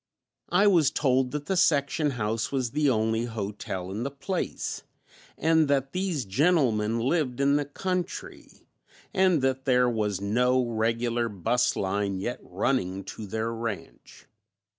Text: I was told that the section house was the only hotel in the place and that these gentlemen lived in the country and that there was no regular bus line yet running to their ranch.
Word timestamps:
I 0.49 0.65
was 0.65 0.89
told 0.89 1.29
that 1.29 1.45
the 1.45 1.55
section 1.55 2.09
house 2.09 2.51
was 2.51 2.71
the 2.71 2.89
only 2.89 3.25
hotel 3.25 3.91
in 3.91 4.01
the 4.01 4.09
place 4.09 4.81
and 5.37 5.67
that 5.67 5.91
these 5.93 6.25
gentlemen 6.25 6.97
lived 6.99 7.39
in 7.39 7.55
the 7.55 7.65
country 7.65 8.67
and 9.13 9.43
that 9.43 9.65
there 9.65 9.87
was 9.87 10.19
no 10.19 10.65
regular 10.65 11.29
bus 11.29 11.75
line 11.75 12.17
yet 12.19 12.39
running 12.41 13.03
to 13.13 13.27
their 13.27 13.53
ranch. 13.53 14.25